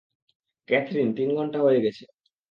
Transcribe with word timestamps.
Catherine, 0.67 1.07
তিন 1.13 1.29
ঘন্টা 1.35 1.59
হয়ে 1.59 1.79
গেছে। 1.81 2.03